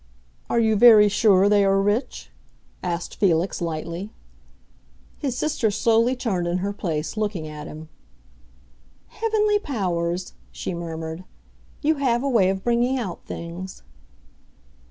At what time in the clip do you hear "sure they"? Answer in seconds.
1.09-1.63